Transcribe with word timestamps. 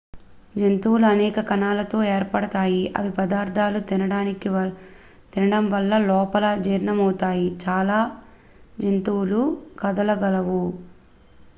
జంతువులు 0.55 1.05
అనేక 1.07 1.39
కణాలతో 1.49 1.97
ఏర్పడతాయి 2.13 2.79
ఇవి 2.99 3.11
పదార్థాలు 3.17 3.79
తినడం 5.33 5.67
వల్ల 5.69 5.99
లోపల 6.07 6.47
జీర్ణమవుతాయి 6.65 7.47
చాలా 7.65 7.99
జంతువులు 8.81 9.43
కదలగలవు 9.79 10.63